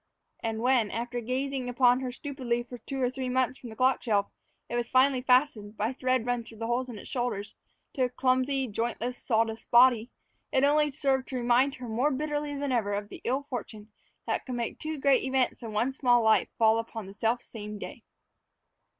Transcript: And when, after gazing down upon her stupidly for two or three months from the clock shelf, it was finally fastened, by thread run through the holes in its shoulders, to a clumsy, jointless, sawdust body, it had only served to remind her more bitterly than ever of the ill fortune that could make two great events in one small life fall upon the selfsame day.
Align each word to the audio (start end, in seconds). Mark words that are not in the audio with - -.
And 0.39 0.61
when, 0.61 0.89
after 0.89 1.21
gazing 1.21 1.61
down 1.65 1.69
upon 1.69 1.99
her 1.99 2.11
stupidly 2.11 2.63
for 2.63 2.79
two 2.79 2.99
or 2.99 3.11
three 3.11 3.29
months 3.29 3.59
from 3.59 3.69
the 3.69 3.75
clock 3.75 4.01
shelf, 4.01 4.31
it 4.67 4.75
was 4.75 4.89
finally 4.89 5.21
fastened, 5.21 5.77
by 5.77 5.93
thread 5.93 6.25
run 6.25 6.43
through 6.43 6.57
the 6.57 6.65
holes 6.65 6.89
in 6.89 6.97
its 6.97 7.07
shoulders, 7.07 7.53
to 7.93 8.05
a 8.05 8.09
clumsy, 8.09 8.67
jointless, 8.67 9.15
sawdust 9.19 9.69
body, 9.69 10.09
it 10.51 10.63
had 10.63 10.69
only 10.71 10.91
served 10.91 11.27
to 11.27 11.35
remind 11.37 11.75
her 11.75 11.87
more 11.87 12.09
bitterly 12.09 12.55
than 12.55 12.71
ever 12.71 12.95
of 12.95 13.09
the 13.09 13.21
ill 13.23 13.43
fortune 13.47 13.91
that 14.25 14.43
could 14.43 14.55
make 14.55 14.79
two 14.79 14.97
great 14.97 15.21
events 15.21 15.61
in 15.61 15.71
one 15.71 15.93
small 15.93 16.23
life 16.23 16.49
fall 16.57 16.79
upon 16.79 17.05
the 17.05 17.13
selfsame 17.13 17.77
day. 17.77 18.03